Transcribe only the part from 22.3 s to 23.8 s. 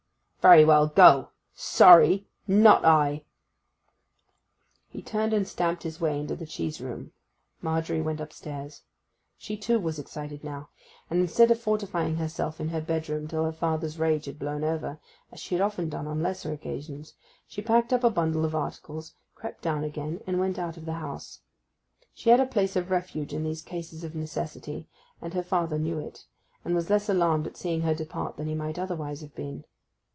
had a place of refuge in these